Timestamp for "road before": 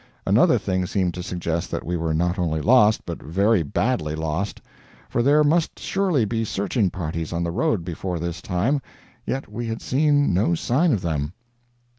7.51-8.17